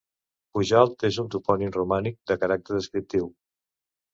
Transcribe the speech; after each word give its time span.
Pujalt 0.55 1.05
és 1.09 1.19
un 1.25 1.29
topònim 1.35 1.73
romànic 1.75 2.17
de 2.33 2.39
caràcter 2.45 2.77
descriptiu. 2.79 3.29